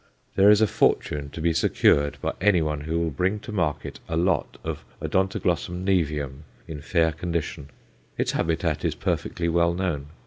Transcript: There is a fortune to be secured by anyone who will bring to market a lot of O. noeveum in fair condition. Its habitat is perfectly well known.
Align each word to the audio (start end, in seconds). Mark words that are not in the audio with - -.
There 0.35 0.49
is 0.49 0.61
a 0.61 0.65
fortune 0.65 1.29
to 1.29 1.41
be 1.41 1.53
secured 1.53 2.17
by 2.23 2.33
anyone 2.41 2.81
who 2.81 2.97
will 2.97 3.11
bring 3.11 3.39
to 3.41 3.51
market 3.51 3.99
a 4.09 4.17
lot 4.17 4.57
of 4.63 4.83
O. 4.99 5.05
noeveum 5.05 6.41
in 6.67 6.81
fair 6.81 7.11
condition. 7.11 7.69
Its 8.17 8.31
habitat 8.31 8.83
is 8.83 8.95
perfectly 8.95 9.47
well 9.47 9.75
known. 9.75 10.07